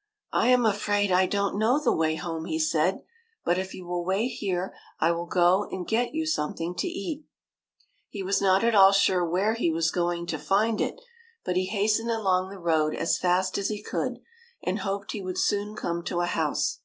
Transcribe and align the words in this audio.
"I 0.32 0.48
am 0.48 0.66
afraid 0.66 1.12
I 1.12 1.26
don't 1.26 1.56
know 1.56 1.78
the 1.78 1.92
way 1.94 2.16
home," 2.16 2.44
he 2.46 2.58
said;" 2.58 3.04
but 3.44 3.56
if 3.56 3.72
you 3.72 3.86
will 3.86 4.04
wait 4.04 4.30
here, 4.30 4.74
I 4.98 5.12
will 5.12 5.26
go 5.26 5.68
and 5.70 5.86
get 5.86 6.12
you 6.12 6.26
something 6.26 6.74
to 6.74 6.88
eat." 6.88 7.22
He 8.08 8.24
was 8.24 8.42
not 8.42 8.64
at 8.64 8.74
all 8.74 8.90
sure 8.90 9.24
where 9.24 9.54
he 9.54 9.70
was 9.70 9.92
going 9.92 10.26
to 10.26 10.40
find 10.40 10.80
it, 10.80 11.00
but 11.44 11.54
he 11.54 11.66
hastened 11.66 12.10
along 12.10 12.50
the 12.50 12.58
road 12.58 12.96
as 12.96 13.16
fast 13.16 13.58
as 13.58 13.68
he 13.68 13.80
could 13.80 14.20
and 14.60 14.80
hoped 14.80 15.12
he 15.12 15.20
would 15.22 15.38
soon 15.38 15.76
come 15.76 16.02
to 16.02 16.18
a 16.18 16.26
house. 16.26 16.80